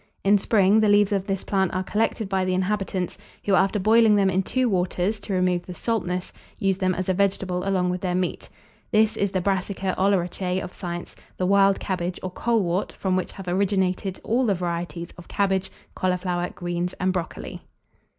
[0.23, 4.15] In spring, the leaves of this plant are collected by the inhabitants, who, after boiling
[4.15, 8.01] them in two waters, to remove the saltness, use them as a vegetable along with
[8.01, 8.49] their meat.
[8.91, 13.47] This is the Brassica oleracea of science, the Wild Cabbage, or Colewort, from which have
[13.47, 17.59] originated all the varieties of Cabbage, Cauliflower, Greens, and Brocoli.